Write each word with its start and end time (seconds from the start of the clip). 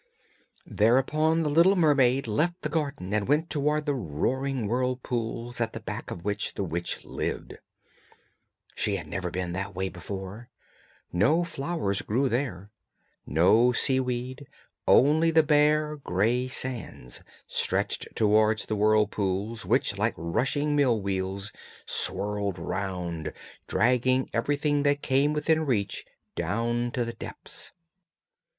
Thereupon 0.65 1.43
the 1.43 1.49
little 1.51 1.75
mermaid 1.75 2.25
left 2.25 2.63
the 2.63 2.69
garden 2.69 3.13
and 3.13 3.27
went 3.27 3.51
towards 3.51 3.85
the 3.85 3.93
roaring 3.93 4.65
whirlpools 4.65 5.61
at 5.61 5.73
the 5.73 5.79
back 5.79 6.09
of 6.09 6.25
which 6.25 6.55
the 6.55 6.63
witch 6.63 7.05
lived. 7.05 7.59
She 8.73 8.95
had 8.95 9.05
never 9.05 9.29
been 9.29 9.51
that 9.53 9.75
way 9.75 9.89
before; 9.89 10.49
no 11.13 11.43
flowers 11.43 12.01
grew 12.01 12.29
there, 12.29 12.71
no 13.27 13.73
seaweed, 13.73 14.47
only 14.87 15.29
the 15.29 15.43
bare 15.43 15.97
grey 15.97 16.47
sands, 16.47 17.21
stretched 17.45 18.07
towards 18.15 18.65
the 18.65 18.75
whirlpools, 18.75 19.67
which 19.67 19.99
like 19.99 20.15
rushing 20.17 20.75
mill 20.75 20.99
wheels 20.99 21.51
swirled 21.85 22.57
round, 22.57 23.31
dragging 23.67 24.31
everything 24.33 24.81
that 24.81 25.03
came 25.03 25.31
within 25.31 25.63
reach 25.63 26.03
down 26.35 26.89
to 26.89 27.05
the 27.05 27.13
depths. 27.13 27.71